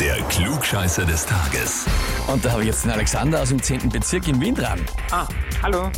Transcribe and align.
Der 0.00 0.16
Klugscheißer 0.28 1.04
des 1.06 1.24
Tages. 1.24 1.86
Und 2.26 2.44
da 2.44 2.50
habe 2.50 2.62
ich 2.62 2.68
jetzt 2.68 2.84
den 2.84 2.90
Alexander 2.90 3.40
aus 3.40 3.48
dem 3.48 3.62
10. 3.62 3.88
Bezirk 3.88 4.26
in 4.28 4.40
Wien 4.40 4.54
dran. 4.54 4.80
Ah, 5.10 5.26
hallo. 5.62 5.90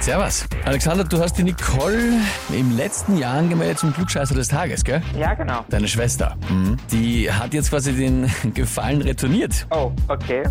Servus. 0.00 0.46
Alexander, 0.64 1.04
du 1.04 1.20
hast 1.20 1.34
die 1.34 1.42
Nicole 1.42 2.14
im 2.50 2.76
letzten 2.76 3.18
Jahr 3.18 3.34
angemeldet 3.34 3.78
zum 3.78 3.92
Klugscheißer 3.92 4.34
des 4.34 4.48
Tages, 4.48 4.82
gell? 4.82 5.02
Ja, 5.16 5.34
genau. 5.34 5.64
Deine 5.68 5.86
Schwester. 5.86 6.34
Die 6.90 7.30
hat 7.30 7.52
jetzt 7.54 7.70
quasi 7.70 7.92
den 7.92 8.30
Gefallen 8.54 9.02
retourniert. 9.02 9.66
Oh, 9.70 9.92
okay. 10.08 10.42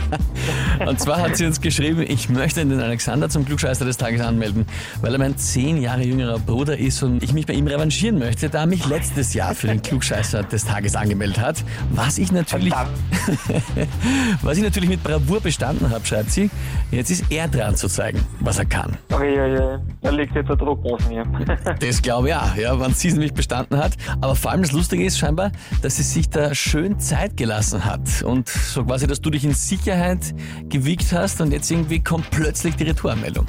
Und 0.86 0.98
zwar 1.00 1.20
hat 1.20 1.36
sie 1.36 1.46
uns 1.46 1.60
geschrieben, 1.60 2.02
ich 2.08 2.28
möchte 2.28 2.64
den 2.64 2.80
Alexander 2.80 3.28
zum 3.28 3.44
Klugscheißer 3.44 3.84
des 3.84 3.98
Tages 3.98 4.20
anmelden, 4.22 4.66
weil 5.00 5.12
er 5.12 5.18
mein 5.18 5.36
zehn 5.36 5.76
Jahre 5.80 6.02
jüngerer 6.02 6.38
Bruder 6.38 6.78
ist 6.78 7.02
und 7.02 7.22
ich 7.22 7.32
mich 7.32 7.46
bei 7.46 7.52
ihm 7.52 7.66
revanchieren 7.66 8.18
möchte, 8.18 8.48
da 8.48 8.60
er 8.60 8.66
mich 8.66 8.86
letztes 8.86 9.34
Jahr 9.34 9.54
für 9.54 9.66
den 9.68 9.82
Klugscheißer 9.82 10.42
des 10.44 10.64
Tages 10.64 10.96
angemeldet 10.96 11.40
hat. 11.40 11.62
Was 11.90 12.15
ich 12.18 12.32
natürlich, 12.32 12.72
was 14.42 14.56
ich 14.58 14.64
natürlich 14.64 14.88
mit 14.88 15.02
Bravour 15.02 15.40
bestanden 15.40 15.90
habe, 15.90 16.04
schreibt 16.06 16.30
sie. 16.30 16.50
Jetzt 16.90 17.10
ist 17.10 17.24
er 17.30 17.48
dran 17.48 17.76
zu 17.76 17.88
zeigen, 17.88 18.20
was 18.40 18.58
er 18.58 18.66
kann. 18.66 18.96
Uiuiui, 19.12 19.78
da 20.02 20.10
liegt 20.10 20.34
jetzt 20.34 20.48
der 20.48 20.56
Druck 20.56 20.84
auf 20.84 21.08
mir. 21.08 21.24
Das 21.80 22.00
glaube 22.00 22.28
ich 22.28 22.34
auch, 22.34 22.54
ja, 22.56 22.78
wenn 22.80 22.94
sie 22.94 23.08
es 23.08 23.14
nämlich 23.14 23.34
bestanden 23.34 23.78
hat. 23.78 23.92
Aber 24.20 24.34
vor 24.34 24.50
allem 24.50 24.62
das 24.62 24.72
Lustige 24.72 25.04
ist 25.04 25.18
scheinbar, 25.18 25.50
dass 25.82 25.96
sie 25.96 26.02
sich 26.02 26.28
da 26.30 26.54
schön 26.54 26.98
Zeit 27.00 27.36
gelassen 27.36 27.84
hat. 27.84 28.22
Und 28.22 28.48
so 28.48 28.84
quasi, 28.84 29.06
dass 29.06 29.20
du 29.20 29.30
dich 29.30 29.44
in 29.44 29.54
Sicherheit 29.54 30.34
gewiegt 30.68 31.12
hast 31.12 31.40
und 31.40 31.52
jetzt 31.52 31.70
irgendwie 31.70 32.02
kommt 32.02 32.30
plötzlich 32.30 32.76
die 32.76 32.84
Retouranmeldung. 32.84 33.46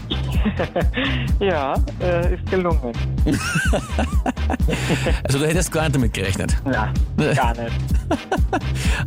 ja, 1.40 1.76
äh, 2.00 2.36
ist 2.36 2.50
gelungen. 2.50 2.92
Also 5.24 5.40
du 5.40 5.48
hättest 5.48 5.72
gar 5.72 5.84
nicht 5.84 5.96
damit 5.96 6.14
gerechnet. 6.14 6.56
Na, 6.66 6.94
gar 7.34 7.54
nicht. 7.56 7.76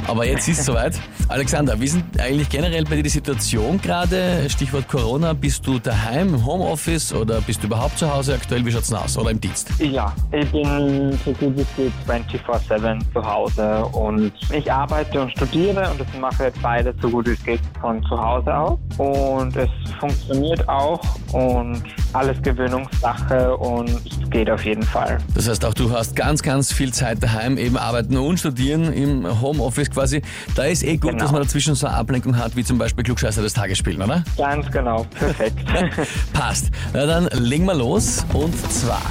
Aber 0.06 0.26
jetzt 0.26 0.48
ist 0.48 0.60
es 0.60 0.66
soweit. 0.66 0.98
Alexander, 1.28 1.80
wie 1.80 1.88
denn 1.88 2.20
eigentlich 2.20 2.48
generell 2.48 2.84
bei 2.84 2.96
dir 2.96 3.02
die 3.02 3.08
Situation 3.08 3.80
gerade? 3.80 4.48
Stichwort 4.48 4.88
Corona. 4.88 5.32
Bist 5.32 5.66
du 5.66 5.78
daheim, 5.78 6.34
im 6.34 6.44
Homeoffice 6.44 7.12
oder 7.12 7.40
bist 7.40 7.62
du 7.62 7.66
überhaupt 7.66 7.98
zu 7.98 8.12
Hause 8.12 8.34
aktuell? 8.34 8.64
Wie 8.64 8.72
schaut's 8.72 8.88
denn 8.88 8.98
aus? 8.98 9.16
Oder 9.16 9.30
im 9.30 9.40
Dienst? 9.40 9.70
Ja, 9.78 10.12
ich 10.32 10.50
bin 10.50 11.18
so 11.24 11.32
gut 11.32 11.56
wie 11.56 11.82
geht 11.82 11.92
24-7 12.06 13.00
zu 13.12 13.24
Hause 13.24 13.84
und 13.86 14.32
ich 14.52 14.70
arbeite 14.70 15.20
und 15.20 15.30
studiere 15.30 15.90
und 15.90 16.00
das 16.00 16.06
mache 16.20 16.44
jetzt 16.44 16.60
beides 16.62 16.94
so 17.00 17.08
gut 17.08 17.26
wie 17.26 17.32
es 17.32 17.44
geht 17.44 17.60
von 17.80 18.02
zu 18.04 18.20
Hause 18.20 18.54
aus. 18.54 18.78
Und 18.98 19.56
es 19.56 19.68
funktioniert 19.98 20.68
auch 20.68 21.00
und 21.32 21.82
alles 22.12 22.40
Gewöhnungssache 22.42 23.56
und 23.56 23.88
es 23.90 24.30
geht 24.30 24.50
auf 24.50 24.64
jeden 24.64 24.82
Fall. 24.82 25.18
Das 25.34 25.48
heißt 25.48 25.64
auch, 25.64 25.74
du 25.74 25.90
hast 25.92 26.16
ganz, 26.16 26.42
ganz 26.42 26.72
viel 26.72 26.92
Zeit 26.92 27.22
daheim, 27.22 27.58
eben 27.58 27.76
arbeiten 27.76 28.16
und 28.16 28.38
studieren 28.38 28.92
im 28.92 29.40
Homeoffice 29.40 29.90
quasi. 29.90 30.22
Da 30.54 30.64
ist 30.64 30.82
eh 30.82 30.96
gut, 30.96 31.10
Genau. 31.10 31.22
dass 31.22 31.32
man 31.32 31.42
dazwischen 31.42 31.74
so 31.74 31.86
eine 31.86 31.96
Ablenkung 31.96 32.36
hat, 32.36 32.56
wie 32.56 32.64
zum 32.64 32.78
Beispiel 32.78 33.04
Klugscheißer 33.04 33.42
des 33.42 33.52
Tages 33.52 33.78
spielen, 33.78 34.00
oder? 34.02 34.24
Ganz 34.36 34.70
genau, 34.70 35.06
perfekt. 35.18 35.58
Passt. 36.32 36.70
Na 36.92 37.06
dann 37.06 37.28
legen 37.32 37.64
wir 37.64 37.74
los. 37.74 38.24
Und 38.32 38.54
zwar, 38.72 39.02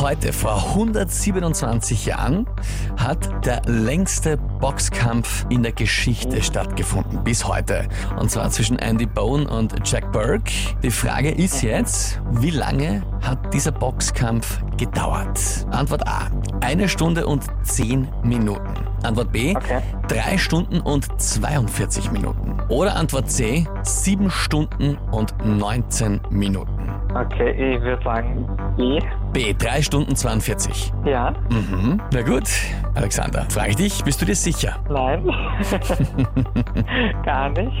heute 0.00 0.32
vor 0.32 0.56
127 0.70 2.06
Jahren 2.06 2.46
hat 2.96 3.46
der 3.46 3.62
längste 3.66 4.36
Boxkampf 4.36 5.46
in 5.50 5.62
der 5.62 5.72
Geschichte 5.72 6.42
stattgefunden. 6.42 7.22
Bis 7.24 7.46
heute. 7.46 7.88
Und 8.18 8.30
zwar 8.30 8.50
zwischen 8.50 8.78
Andy 8.78 9.06
Bone 9.06 9.48
und 9.48 9.74
Jack 9.84 10.10
Burke. 10.12 10.52
Die 10.82 10.90
Frage 10.90 11.30
ist 11.30 11.62
jetzt, 11.62 12.20
wie 12.32 12.50
lange 12.50 13.02
hat 13.22 13.52
dieser 13.52 13.72
Boxkampf 13.72 14.62
gedauert? 14.76 15.38
Antwort 15.70 16.06
A. 16.06 16.30
Eine 16.60 16.88
Stunde 16.88 17.26
und 17.26 17.44
10 17.62 18.08
Minuten. 18.22 18.74
Antwort 19.02 19.32
B. 19.32 19.54
Okay. 19.56 19.80
Drei 20.08 20.38
Stunden 20.38 20.80
und 20.80 21.20
42 21.20 22.10
Minuten. 22.10 22.58
Oder 22.68 22.96
Antwort 22.96 23.30
C. 23.30 23.66
Sieben 23.82 24.30
Stunden 24.30 24.96
und 25.10 25.34
19 25.44 26.20
Minuten. 26.30 26.73
Okay, 27.14 27.74
ich 27.76 27.80
würde 27.82 28.02
sagen 28.02 28.46
B. 28.76 28.98
B. 29.32 29.54
Drei 29.54 29.82
Stunden 29.82 30.16
42. 30.16 30.92
Ja, 31.04 31.32
Mhm. 31.50 32.00
Na 32.12 32.22
gut, 32.22 32.44
Alexander, 32.94 33.46
frage 33.50 33.70
ich 33.70 33.76
dich, 33.76 34.04
bist 34.04 34.20
du 34.20 34.24
dir 34.26 34.34
sicher? 34.34 34.76
nein. 34.90 35.24
Gar 37.24 37.50
nicht. 37.50 37.72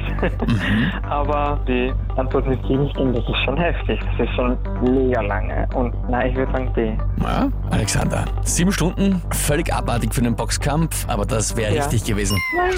Aber 1.08 1.60
die 1.66 1.92
Antwort 2.16 2.46
mit 2.46 2.60
sieben 2.66 2.88
Stunden, 2.90 3.14
das 3.14 3.24
ist 3.28 3.44
schon 3.44 3.56
heftig. 3.56 4.00
Das 4.18 4.28
ist 4.28 4.34
schon 4.34 4.56
mega 4.82 5.20
lange. 5.20 5.66
Und 5.74 5.94
nein, 6.08 6.30
ich 6.30 6.36
würde 6.36 6.52
sagen 6.52 6.72
B. 6.72 6.92
Ja, 7.22 7.48
Alexander. 7.70 8.24
Sieben 8.42 8.72
Stunden, 8.72 9.20
völlig 9.30 9.72
abartig 9.72 10.14
für 10.14 10.20
einen 10.20 10.36
Boxkampf, 10.36 11.06
aber 11.08 11.24
das 11.26 11.56
wäre 11.56 11.74
Ja. 11.74 11.82
richtig 11.82 12.04
gewesen. 12.04 12.38
Nein. 12.56 12.74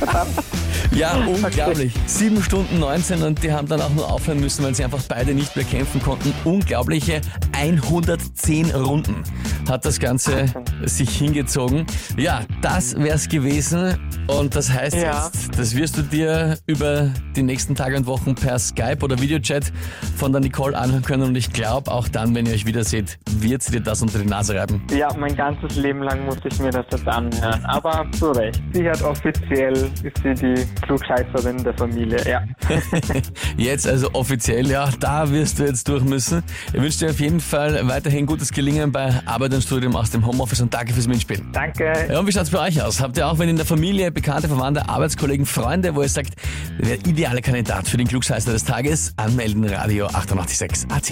Ja, 0.94 1.14
unglaublich. 1.26 1.92
Sieben 2.06 2.42
Stunden 2.42 2.78
19 2.78 3.22
und 3.22 3.42
die 3.42 3.52
haben 3.52 3.68
dann 3.68 3.80
auch 3.80 3.90
nur 3.90 4.10
aufhören 4.10 4.40
müssen, 4.40 4.64
weil 4.64 4.74
sie 4.74 4.84
einfach 4.84 5.02
beide 5.08 5.34
nicht 5.34 5.54
mehr 5.56 5.64
kämpfen 5.64 6.02
konnten. 6.02 6.32
Unglaubliche 6.44 7.20
110 7.56 8.70
Runden 8.72 9.22
hat 9.68 9.84
das 9.84 9.98
Ganze 10.00 10.46
sich 10.84 11.10
hingezogen. 11.16 11.86
Ja, 12.16 12.42
das 12.62 12.96
wär's 12.96 13.28
gewesen. 13.28 13.98
Und 14.26 14.54
das 14.54 14.72
heißt 14.72 14.96
Ja. 14.96 15.26
jetzt, 15.26 15.58
das 15.58 15.74
wirst 15.76 15.96
du 15.96 16.02
dir 16.02 16.58
über 16.66 17.10
die 17.34 17.42
nächsten 17.42 17.74
Tage 17.74 17.96
und 17.96 18.06
Wochen 18.06 18.34
per 18.34 18.58
Skype 18.58 18.98
oder 19.02 19.18
Videochat 19.20 19.72
von 20.16 20.32
der 20.32 20.40
Nicole 20.40 20.76
anhören 20.76 21.02
können. 21.02 21.22
Und 21.24 21.36
ich 21.36 21.52
glaube, 21.52 21.90
auch 21.90 22.08
dann, 22.08 22.34
wenn 22.34 22.46
ihr 22.46 22.52
euch 22.52 22.64
wieder 22.66 22.84
seht, 22.84 23.18
wird 23.38 23.62
sie 23.62 23.72
dir 23.72 23.80
das 23.80 24.02
unter 24.02 24.18
die 24.18 24.26
Nase 24.26 24.54
reiben. 24.54 24.82
Ja, 24.96 25.08
mein 25.18 25.34
ganzes 25.36 25.76
Leben 25.76 26.02
lang 26.02 26.24
musste 26.26 26.48
ich 26.48 26.58
mir 26.60 26.70
das 26.70 26.86
jetzt 26.92 27.06
anhören. 27.08 27.64
Aber 27.64 28.06
zu 28.18 28.30
Recht. 28.30 28.62
Sie 28.72 28.88
hat 28.88 29.02
offiziell, 29.02 29.72
ist 30.02 30.16
sie 30.22 30.34
die 30.34 30.54
Klugscheißerin 30.82 31.62
der 31.62 31.74
Familie. 31.74 32.18
Ja. 32.28 32.42
Jetzt 33.56 33.86
also 33.86 34.10
offiziell, 34.12 34.68
ja, 34.68 34.88
da 34.98 35.30
wirst 35.30 35.58
du 35.58 35.64
jetzt 35.64 35.86
durch 35.88 36.02
müssen. 36.02 36.42
Ich 36.72 36.80
wünsche 36.80 37.00
dir 37.00 37.10
auf 37.10 37.20
jeden 37.20 37.40
Fall 37.40 37.86
weiterhin 37.86 38.26
gutes 38.26 38.50
Gelingen 38.52 38.90
bei 38.92 39.20
Arbeit 39.26 39.54
und 39.54 39.62
Studium 39.62 39.96
aus 39.96 40.10
dem 40.10 40.26
Homeoffice 40.26 40.60
und 40.60 40.72
danke 40.72 40.92
fürs 40.92 41.06
Mitspielen. 41.06 41.50
Danke. 41.52 41.92
Ja, 42.10 42.18
und 42.18 42.26
wie 42.26 42.32
schaut's 42.32 42.50
bei 42.50 42.66
euch 42.66 42.82
aus? 42.82 43.00
Habt 43.00 43.16
ihr 43.16 43.26
auch, 43.28 43.38
wenn 43.38 43.48
in 43.48 43.56
der 43.56 43.66
Familie, 43.66 44.10
Bekannte, 44.10 44.48
Verwandte, 44.48 44.88
Arbeitskollegen, 44.88 45.46
Freunde, 45.46 45.94
wo 45.94 46.02
ihr 46.02 46.08
sagt, 46.08 46.34
der 46.78 46.96
ideale 47.06 47.42
Kandidat 47.42 47.88
für 47.88 47.96
den 47.96 48.08
Klugscheißer 48.08 48.52
des 48.52 48.64
Tages, 48.64 49.12
anmelden, 49.16 49.64
Radio 49.64 50.06
886 50.06 50.90
AT. 50.90 51.10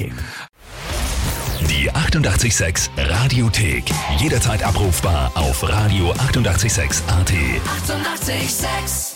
Die 1.68 1.90
88,6 1.90 2.88
Radiothek. 2.96 3.84
Jederzeit 4.18 4.62
abrufbar 4.62 5.30
auf 5.34 5.62
radio886.at. 5.62 7.32
88,6. 7.32 8.28
Eighty-eight, 8.28 8.50
sex. 8.50 9.07